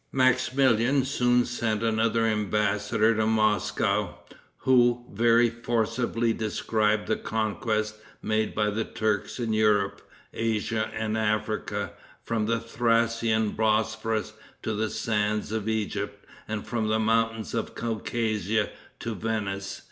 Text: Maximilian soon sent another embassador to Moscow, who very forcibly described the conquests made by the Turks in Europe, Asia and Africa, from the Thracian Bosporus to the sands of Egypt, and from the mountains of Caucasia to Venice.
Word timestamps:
Maximilian 0.11 1.05
soon 1.05 1.45
sent 1.45 1.83
another 1.83 2.25
embassador 2.25 3.13
to 3.13 3.27
Moscow, 3.27 4.15
who 4.57 5.05
very 5.13 5.51
forcibly 5.51 6.33
described 6.33 7.05
the 7.07 7.15
conquests 7.15 7.99
made 8.19 8.55
by 8.55 8.71
the 8.71 8.83
Turks 8.83 9.37
in 9.39 9.53
Europe, 9.53 10.01
Asia 10.33 10.89
and 10.95 11.15
Africa, 11.15 11.91
from 12.23 12.47
the 12.47 12.59
Thracian 12.59 13.51
Bosporus 13.51 14.33
to 14.63 14.73
the 14.73 14.89
sands 14.89 15.51
of 15.51 15.69
Egypt, 15.69 16.25
and 16.47 16.65
from 16.65 16.87
the 16.87 16.97
mountains 16.97 17.53
of 17.53 17.75
Caucasia 17.75 18.71
to 19.01 19.13
Venice. 19.13 19.79